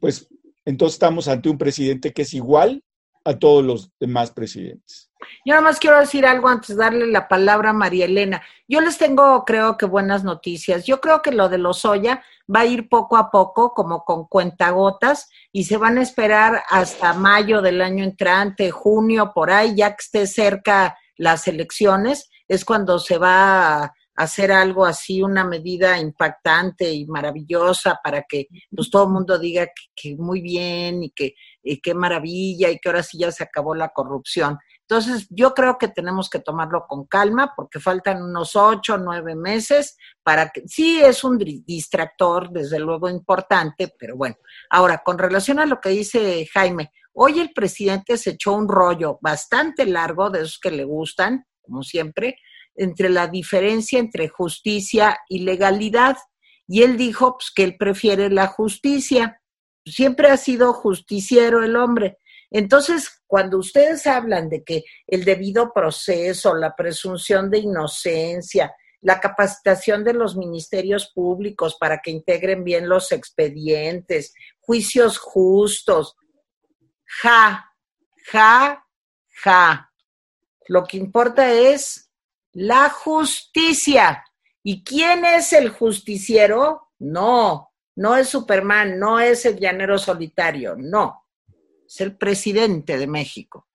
[0.00, 0.28] pues
[0.64, 2.84] entonces estamos ante un presidente que es igual
[3.24, 5.10] a todos los demás presidentes.
[5.44, 8.42] Yo nada más quiero decir algo antes de darle la palabra a María Elena.
[8.68, 10.84] Yo les tengo, creo que buenas noticias.
[10.84, 12.22] Yo creo que lo de los Oya
[12.54, 17.14] va a ir poco a poco, como con cuentagotas, y se van a esperar hasta
[17.14, 22.98] mayo del año entrante, junio, por ahí, ya que esté cerca las elecciones, es cuando
[22.98, 29.04] se va a hacer algo así, una medida impactante y maravillosa para que pues todo
[29.04, 31.34] el mundo diga que, muy bien y que
[31.82, 34.58] qué maravilla y que ahora sí ya se acabó la corrupción.
[34.88, 39.96] Entonces, yo creo que tenemos que tomarlo con calma porque faltan unos ocho, nueve meses
[40.22, 44.36] para que, sí es un distractor, desde luego importante, pero bueno.
[44.68, 49.18] Ahora, con relación a lo que dice Jaime, hoy el presidente se echó un rollo
[49.22, 52.36] bastante largo, de esos que le gustan, como siempre,
[52.74, 56.18] entre la diferencia entre justicia y legalidad.
[56.66, 59.40] Y él dijo pues, que él prefiere la justicia.
[59.84, 62.18] Siempre ha sido justiciero el hombre.
[62.50, 70.04] Entonces, cuando ustedes hablan de que el debido proceso, la presunción de inocencia, la capacitación
[70.04, 76.16] de los ministerios públicos para que integren bien los expedientes, juicios justos,
[77.04, 77.70] ja,
[78.30, 78.86] ja,
[79.42, 79.90] ja.
[80.68, 82.10] Lo que importa es
[82.52, 84.24] la justicia.
[84.62, 86.88] ¿Y quién es el justiciero?
[86.98, 91.24] No, no es Superman, no es el llanero solitario, no
[91.86, 93.68] es el presidente de México.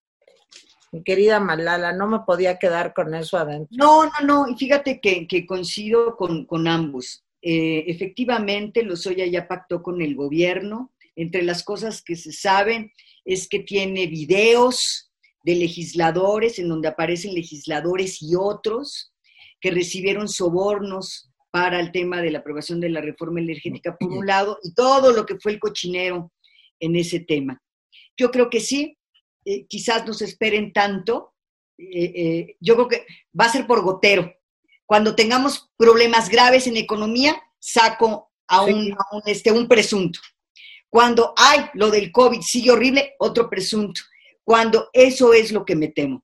[0.92, 3.70] Mi querida Malala, no me podía quedar con eso adentro.
[3.78, 7.24] No, no, no, y fíjate que, coincido con, ambos.
[7.42, 10.92] Eh, efectivamente, Lozoya ya pactó con el gobierno.
[11.16, 12.92] Entre las cosas que se saben
[13.24, 15.12] es que tiene videos
[15.44, 19.14] de legisladores en donde aparecen legisladores y otros
[19.62, 24.26] que recibieron sobornos para el tema de la aprobación de la reforma energética por un
[24.26, 26.32] lado y todo lo que fue el cochinero
[26.80, 27.62] en ese tema.
[28.18, 28.98] Yo creo que sí,
[29.46, 31.34] eh, quizás no se esperen tanto.
[31.78, 33.06] Eh, eh, yo creo que
[33.40, 34.32] va a ser por gotero.
[34.86, 40.20] Cuando tengamos problemas graves en economía, saco a un, este, un presunto.
[40.90, 44.02] Cuando hay lo del COVID, sigue horrible, otro presunto.
[44.44, 46.24] Cuando eso es lo que me temo.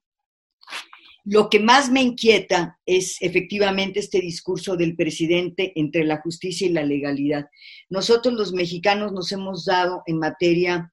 [1.28, 6.72] Lo que más me inquieta es efectivamente este discurso del presidente entre la justicia y
[6.72, 7.46] la legalidad.
[7.90, 10.92] Nosotros los mexicanos nos hemos dado en materia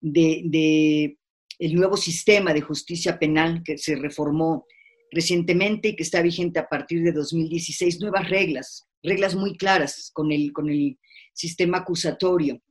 [0.00, 1.18] de,
[1.58, 4.66] el nuevo sistema de justicia penal que se reformó
[5.10, 10.30] recientemente y que está vigente a partir de 2016, nuevas reglas, reglas muy claras con
[10.30, 10.96] el, con el
[11.32, 12.62] sistema acusatorio.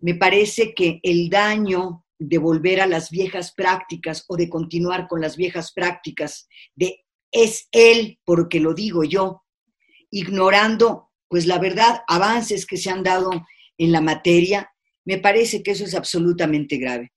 [0.00, 5.20] Me parece que el daño de volver a las viejas prácticas o de continuar con
[5.20, 9.42] las viejas prácticas de es él porque lo digo yo,
[10.10, 13.30] ignorando pues la verdad, avances que se han dado
[13.76, 14.72] en la materia,
[15.04, 17.12] me parece que eso es absolutamente grave.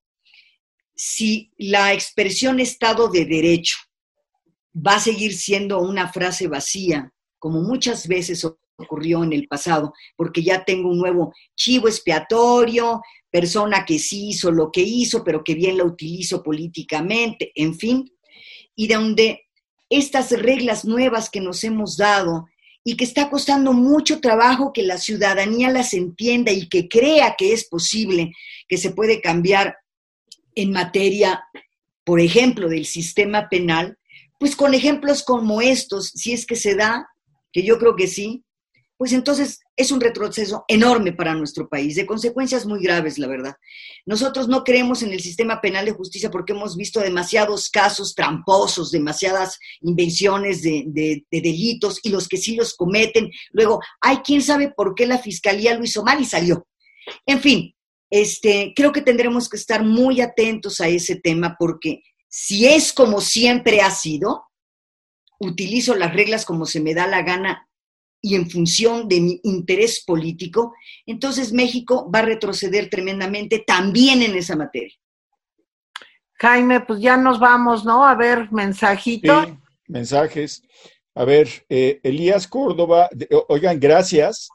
[0.95, 3.77] Si la expresión Estado de Derecho
[4.75, 10.43] va a seguir siendo una frase vacía, como muchas veces ocurrió en el pasado, porque
[10.43, 13.02] ya tengo un nuevo chivo expiatorio,
[13.32, 18.12] persona que sí hizo lo que hizo, pero que bien la utilizo políticamente, en fin,
[18.75, 19.48] y donde
[19.90, 22.48] estas reglas nuevas que nos hemos dado
[22.84, 27.54] y que está costando mucho trabajo que la ciudadanía las entienda y que crea que
[27.54, 28.32] es posible,
[28.67, 29.75] que se puede cambiar
[30.56, 31.44] en materia,
[32.04, 33.98] por ejemplo, del sistema penal,
[34.40, 37.08] pues con ejemplos como estos, si es que se da,
[37.54, 38.44] que yo creo que sí,
[38.98, 43.56] pues entonces es un retroceso enorme para nuestro país, de consecuencias muy graves, la verdad.
[44.06, 48.92] Nosotros no creemos en el sistema penal de justicia porque hemos visto demasiados casos tramposos,
[48.92, 53.32] demasiadas invenciones de, delitos y los que sí los cometen.
[53.52, 56.67] Luego, hay quien sabe por qué la fiscalía lo hizo mal y salió.
[57.26, 57.74] En fin,
[58.10, 63.22] este, creo que tendremos que estar muy atentos a ese tema porque si es como
[63.22, 64.44] siempre ha sido,
[65.40, 67.67] utilizo las reglas como se me da la gana
[68.22, 70.74] y en función de mi interés político,
[71.06, 74.96] entonces México va a retroceder tremendamente también en esa materia.
[76.36, 78.06] Jaime, pues ya nos vamos, ¿no?
[78.06, 79.46] A ver, mensajito.
[79.46, 79.58] Sí,
[79.88, 80.63] mensajes.
[81.13, 83.10] A ver, eh, Elías Córdoba,
[83.48, 84.50] oigan, gracias.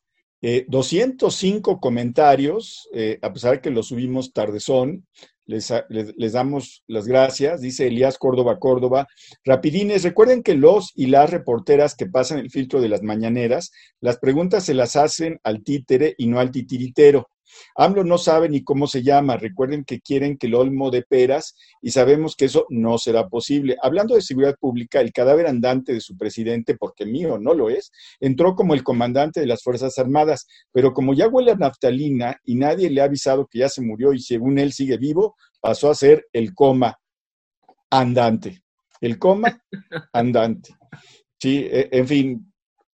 [0.69, 5.07] 205 eh, comentarios, eh, a pesar de que los subimos tardezón,
[5.47, 9.07] les, les, damos las gracias, dice Elías Córdoba Córdoba.
[9.45, 13.71] Rapidines, recuerden que los y las reporteras que pasan el filtro de las mañaneras,
[14.01, 17.29] las preguntas se las hacen al títere y no al titiritero.
[17.75, 19.37] AMLO no sabe ni cómo se llama.
[19.37, 23.77] Recuerden que quieren que el olmo de peras y sabemos que eso no será posible.
[23.83, 27.91] Hablando de seguridad pública, el cadáver andante de su presidente, porque mío no lo es,
[28.21, 32.57] entró como el comandante de las Fuerzas Armadas, pero como ya huele a naftalina y
[32.57, 35.95] nadie le ha avisado que ya se murió y según él sigue vivo, pasó a
[35.95, 36.99] ser el coma
[37.91, 38.63] andante.
[39.01, 39.63] El coma
[40.13, 40.75] andante.
[41.41, 42.53] Sí, e, en fin,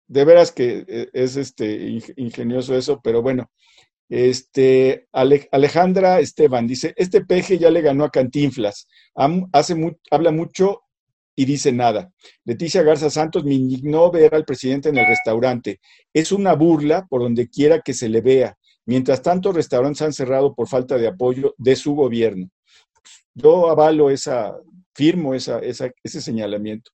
[0.08, 3.50] de veras que e, es este ingenioso eso, pero bueno,
[4.10, 8.88] este, Alejandra Esteban dice, este peje ya le ganó a Cantinflas,
[9.54, 9.76] hace
[10.10, 10.82] habla mucho
[11.36, 12.12] y dice nada.
[12.44, 15.80] Leticia Garza Santos me indignó ver al presidente en el restaurante.
[16.14, 18.58] Es una burla por donde quiera que se le vea.
[18.86, 22.50] Mientras tanto, restaurantes han cerrado por falta de apoyo de su gobierno.
[23.34, 24.54] Yo avalo esa,
[24.94, 26.92] firmo esa, ese señalamiento.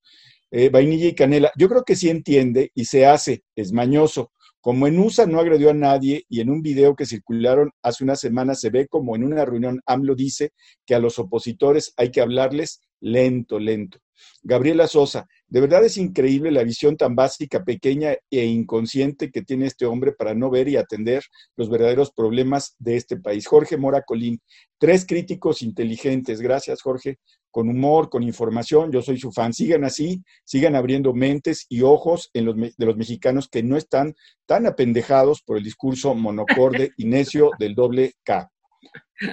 [0.52, 4.32] Eh, vainilla y canela, yo creo que sí entiende y se hace, es mañoso,
[4.66, 8.16] como en USA no agredió a nadie y en un video que circularon hace una
[8.16, 10.54] semana se ve como en una reunión AMLO dice
[10.88, 14.00] que a los opositores hay que hablarles lento, lento.
[14.44, 19.68] Gabriela Sosa, de verdad es increíble la visión tan básica, pequeña e inconsciente que tiene
[19.68, 21.24] este hombre para no ver y atender
[21.56, 23.48] los verdaderos problemas de este país.
[23.48, 24.42] Jorge Mora Colín,
[24.78, 26.42] tres críticos inteligentes.
[26.42, 27.18] Gracias, Jorge.
[27.52, 28.92] Con humor, con información.
[28.92, 29.54] Yo soy su fan.
[29.54, 34.14] Sigan así, sigan abriendo mentes y ojos en los, de los mexicanos que no están
[34.46, 38.52] tan apendejados por el discurso monocorde y necio del doble K.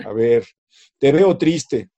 [0.05, 0.47] A ver,
[0.99, 1.91] te veo triste.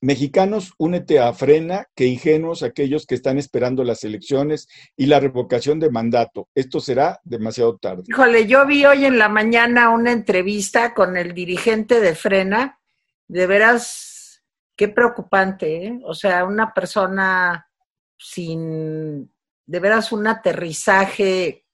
[0.00, 5.80] Mexicanos, únete a Frena, que ingenuos aquellos que están esperando las elecciones y la revocación
[5.80, 6.48] de mandato.
[6.54, 8.04] Esto será demasiado tarde.
[8.06, 12.78] Híjole, yo vi hoy en la mañana una entrevista con el dirigente de Frena.
[13.28, 14.42] De veras,
[14.76, 16.00] qué preocupante, ¿eh?
[16.04, 17.68] O sea, una persona
[18.18, 19.32] sin,
[19.66, 21.64] de veras, un aterrizaje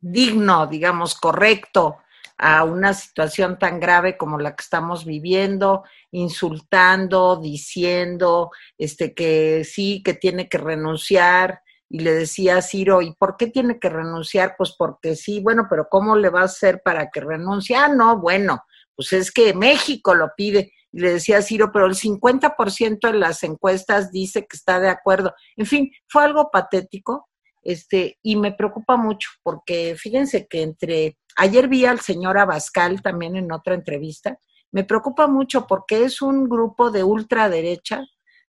[0.00, 1.98] digno, digamos, correcto
[2.42, 10.02] a una situación tan grave como la que estamos viviendo, insultando, diciendo este que sí,
[10.02, 11.60] que tiene que renunciar.
[11.90, 14.54] Y le decía a Ciro, ¿y por qué tiene que renunciar?
[14.56, 17.76] Pues porque sí, bueno, pero ¿cómo le va a hacer para que renuncie?
[17.76, 18.62] Ah, no, bueno,
[18.96, 20.72] pues es que México lo pide.
[20.92, 24.88] Y le decía a Ciro, pero el 50% de las encuestas dice que está de
[24.88, 25.34] acuerdo.
[25.56, 27.28] En fin, fue algo patético,
[27.62, 33.36] este, y me preocupa mucho, porque fíjense que entre Ayer vi al señor Abascal también
[33.36, 34.38] en otra entrevista.
[34.72, 38.04] Me preocupa mucho porque es un grupo de ultraderecha,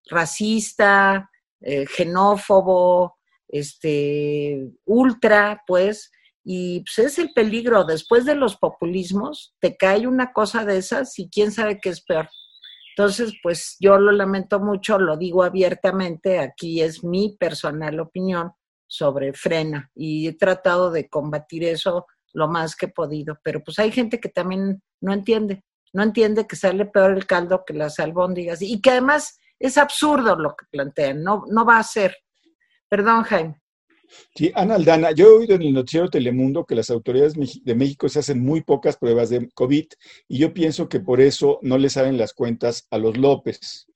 [0.09, 1.29] racista,
[1.61, 3.17] eh, xenófobo,
[3.47, 6.11] este, ultra, pues,
[6.43, 7.83] y pues es el peligro.
[7.83, 12.01] Después de los populismos, te cae una cosa de esas y quién sabe qué es
[12.01, 12.29] peor.
[12.95, 18.51] Entonces, pues yo lo lamento mucho, lo digo abiertamente, aquí es mi personal opinión
[18.85, 23.37] sobre frena y he tratado de combatir eso lo más que he podido.
[23.43, 25.63] Pero pues hay gente que también no entiende,
[25.93, 30.35] no entiende que sale peor el caldo que las albóndigas y que además es absurdo
[30.35, 32.17] lo que plantean, no, no va a ser.
[32.89, 33.61] Perdón, Jaime.
[34.35, 38.09] Sí, Ana Aldana, yo he oído en el noticiero Telemundo que las autoridades de México
[38.09, 39.85] se hacen muy pocas pruebas de COVID
[40.27, 43.87] y yo pienso que por eso no le salen las cuentas a los López.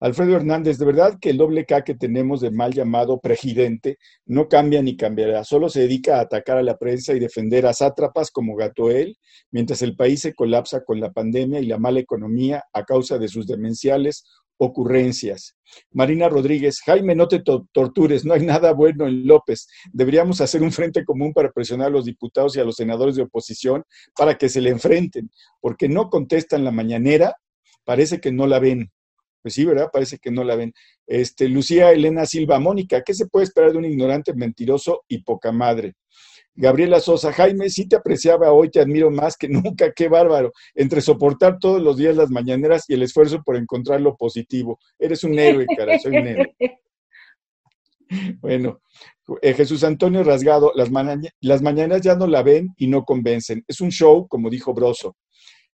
[0.00, 4.48] Alfredo Hernández, de verdad que el doble K que tenemos de mal llamado presidente no
[4.48, 8.30] cambia ni cambiará, solo se dedica a atacar a la prensa y defender a sátrapas
[8.30, 9.16] como Gatoel,
[9.50, 13.28] mientras el país se colapsa con la pandemia y la mala economía a causa de
[13.28, 14.24] sus demenciales
[14.56, 15.56] ocurrencias.
[15.90, 19.66] Marina Rodríguez, Jaime, no te tortures, no hay nada bueno en López.
[19.92, 23.22] Deberíamos hacer un frente común para presionar a los diputados y a los senadores de
[23.22, 23.84] oposición
[24.16, 27.36] para que se le enfrenten, porque no contestan la mañanera,
[27.84, 28.90] parece que no la ven.
[29.44, 29.90] Pues sí, ¿verdad?
[29.92, 30.72] Parece que no la ven.
[31.06, 35.52] Este, Lucía Elena Silva, Mónica, ¿qué se puede esperar de un ignorante mentiroso y poca
[35.52, 35.96] madre?
[36.54, 40.50] Gabriela Sosa, Jaime, sí te apreciaba hoy, te admiro más que nunca, qué bárbaro.
[40.74, 44.78] Entre soportar todos los días las mañaneras y el esfuerzo por encontrar lo positivo.
[44.98, 46.56] Eres un héroe, cara, soy un héroe.
[48.40, 48.80] Bueno,
[49.42, 50.90] eh, Jesús Antonio Rasgado, las,
[51.40, 53.64] las mañanas ya no la ven y no convencen.
[53.66, 55.16] Es un show, como dijo Broso.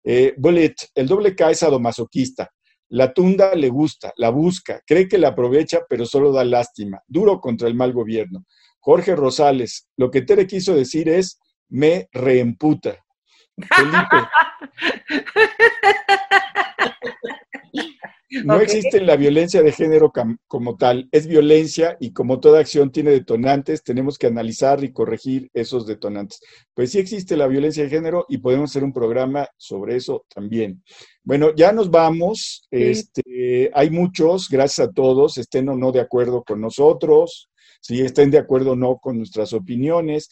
[0.03, 2.51] Eh, Bullet, el doble K es sadomasoquista.
[2.91, 7.01] La tunda le gusta, la busca, cree que la aprovecha, pero solo da lástima.
[7.07, 8.45] Duro contra el mal gobierno.
[8.81, 11.39] Jorge Rosales, lo que Tere quiso decir es,
[11.69, 12.99] me reemputa.
[13.77, 14.29] Felipe.
[18.45, 20.13] No existe la violencia de género
[20.47, 25.51] como tal, es violencia y como toda acción tiene detonantes, tenemos que analizar y corregir
[25.53, 26.41] esos detonantes.
[26.73, 30.85] Pues sí existe la violencia de género y podemos hacer un programa sobre eso también.
[31.25, 32.69] Bueno, ya nos vamos.
[32.71, 37.51] Este, hay muchos, gracias a todos, estén o no de acuerdo con nosotros,
[37.81, 40.29] si estén de acuerdo o no con nuestras opiniones.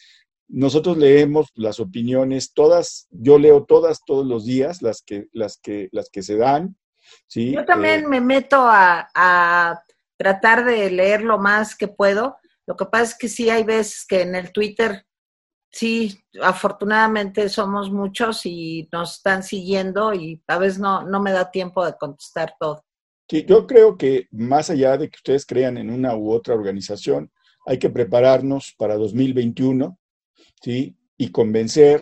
[0.47, 5.89] Nosotros leemos las opiniones, todas, yo leo todas todos los días, las que, las que,
[5.91, 6.77] las que se dan
[7.33, 9.83] yo también eh, me meto a,
[10.17, 12.37] tratar de leer lo más que puedo.
[12.67, 15.05] Lo que pasa es que sí hay veces que en el Twitter,
[15.71, 21.51] sí, afortunadamente somos muchos y nos están siguiendo y a veces no, no me da
[21.51, 22.83] tiempo de contestar todo.
[23.29, 27.31] Sí, yo creo que más allá de que ustedes crean en una u otra organización,
[27.65, 29.97] hay que prepararnos para 2021,
[30.61, 30.97] ¿sí?
[31.15, 32.01] Y convencer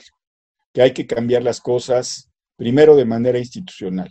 [0.74, 4.10] que hay que cambiar las cosas primero de manera institucional.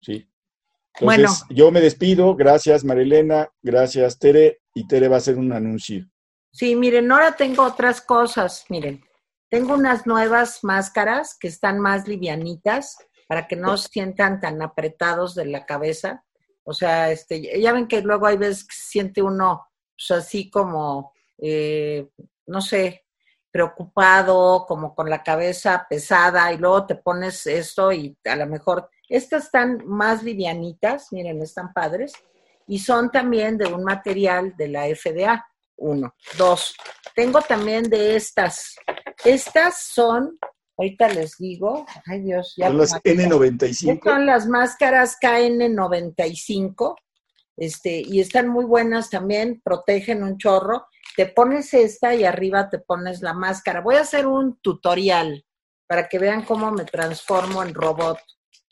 [0.00, 0.28] Sí.
[1.00, 1.30] Entonces, bueno.
[1.50, 2.34] yo me despido.
[2.34, 3.48] Gracias, Marilena.
[3.62, 4.60] Gracias, Tere.
[4.74, 6.08] Y Tere va a hacer un anuncio.
[6.52, 8.64] Sí, miren, ahora tengo otras cosas.
[8.68, 9.02] Miren,
[9.48, 12.96] tengo unas nuevas máscaras que están más livianitas
[13.28, 16.24] para que no se sientan tan apretados de la cabeza.
[16.64, 21.12] O sea, este, ya ven que luego hay veces que siente uno pues, así como,
[21.38, 22.08] eh,
[22.46, 23.04] no sé,
[23.50, 28.88] preocupado, como con la cabeza pesada, y luego te pones esto y a lo mejor
[29.08, 32.12] estas están más livianitas, miren, están padres,
[32.66, 35.46] y son también de un material de la FDA.
[35.76, 36.14] Uno.
[36.36, 36.74] Dos.
[37.14, 38.76] Tengo también de estas.
[39.24, 40.38] Estas son,
[40.76, 42.66] ahorita les digo, ay Dios, ya.
[42.66, 44.02] Son las N95.
[44.04, 46.96] Son las máscaras KN95.
[47.58, 50.86] Este, y están muy buenas también, protegen un chorro.
[51.16, 53.80] Te pones esta y arriba te pones la máscara.
[53.80, 55.44] Voy a hacer un tutorial
[55.88, 58.18] para que vean cómo me transformo en robot.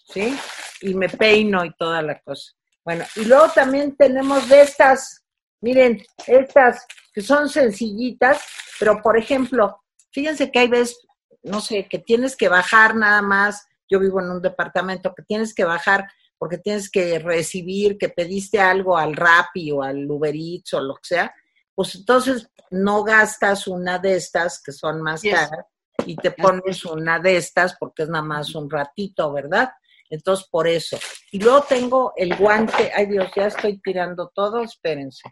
[0.09, 0.39] ¿sí?
[0.81, 2.53] Y me peino y toda la cosa.
[2.85, 5.25] Bueno, y luego también tenemos de estas,
[5.61, 8.41] miren, estas que son sencillitas,
[8.79, 9.83] pero por ejemplo,
[10.13, 10.99] fíjense que hay veces,
[11.43, 15.55] no sé, que tienes que bajar nada más, yo vivo en un departamento, que tienes
[15.55, 16.09] que bajar
[16.39, 20.95] porque tienes que recibir, que pediste algo al Rappi o al Uber Eats o lo
[20.95, 21.35] que sea,
[21.75, 25.67] pues entonces no gastas una de estas que son más caras
[26.05, 29.71] y te pones una de estas porque es nada más un ratito, ¿verdad?
[30.09, 30.99] Entonces, por eso.
[31.33, 35.29] Y luego tengo el guante, ay Dios, ya estoy tirando todo, espérense.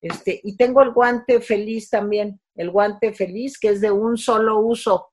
[0.00, 4.58] Este, y tengo el guante feliz también, el guante feliz que es de un solo
[4.60, 5.12] uso.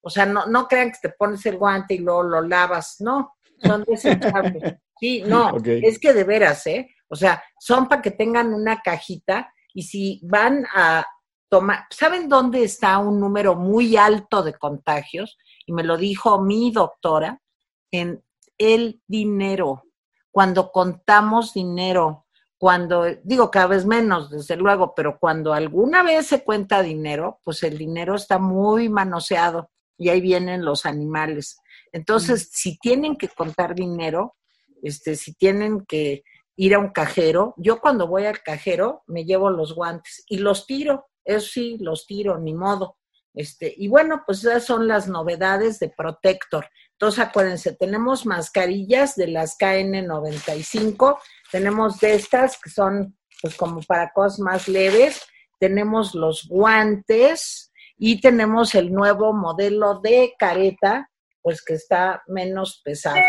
[0.00, 3.35] O sea, no, no crean que te pones el guante y luego lo lavas, no,
[3.62, 4.62] son desechables.
[4.98, 6.88] Sí, no, es que de veras, ¿eh?
[7.08, 11.06] O sea, son para que tengan una cajita y si van a
[11.50, 15.36] tomar, ¿saben dónde está un número muy alto de contagios?
[15.66, 17.42] Y me lo dijo mi doctora,
[17.90, 18.24] en
[18.58, 19.84] el dinero.
[20.30, 22.26] Cuando contamos dinero,
[22.58, 27.62] cuando, digo cada vez menos, desde luego, pero cuando alguna vez se cuenta dinero, pues
[27.62, 31.58] el dinero está muy manoseado y ahí vienen los animales.
[31.96, 34.36] Entonces, si tienen que contar dinero,
[34.82, 36.24] este, si tienen que
[36.54, 40.66] ir a un cajero, yo cuando voy al cajero me llevo los guantes y los
[40.66, 42.98] tiro, eso sí, los tiro, ni modo.
[43.32, 46.68] Este, y bueno, pues esas son las novedades de Protector.
[46.92, 51.18] Entonces, acuérdense, tenemos mascarillas de las KN95,
[51.50, 55.22] tenemos de estas que son pues como para cosas más leves,
[55.58, 61.10] tenemos los guantes y tenemos el nuevo modelo de careta,
[61.46, 63.20] pues que está menos pesado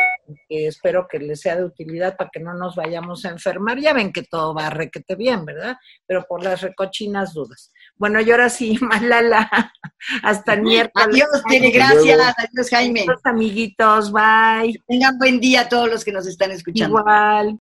[0.50, 3.80] que espero que les sea de utilidad para que no nos vayamos a enfermar.
[3.80, 5.78] Ya ven que todo va requete bien, ¿verdad?
[6.08, 7.72] Pero por las recochinas dudas.
[7.96, 9.72] Bueno, y ahora sí, Malala,
[10.24, 11.08] hasta el miércoles.
[11.10, 12.34] Adiós, tiene gracias.
[12.40, 13.02] Adiós, Jaime.
[13.02, 14.74] Adiós, amiguitos, bye.
[14.88, 16.98] Tengan buen día a todos los que nos están escuchando.
[16.98, 17.60] Igual.